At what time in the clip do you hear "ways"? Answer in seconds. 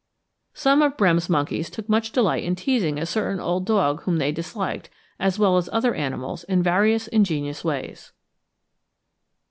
7.63-8.11